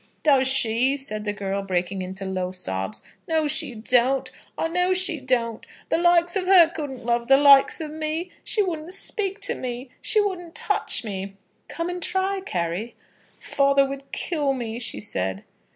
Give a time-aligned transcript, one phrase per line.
[0.23, 3.03] "Does she?" said the girl, breaking into low sobs.
[3.27, 4.31] "No, she don't.
[4.57, 5.63] I know she don't.
[5.89, 8.31] The likes of her couldn't love the likes of me.
[8.43, 9.89] She wouldn't speak to me.
[10.01, 11.35] She wouldn't touch me."
[11.67, 12.95] "Come and try, Carry."
[13.39, 15.43] "Father would kill me," she said.